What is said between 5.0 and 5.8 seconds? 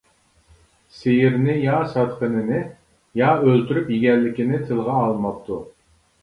ئالماپتۇ.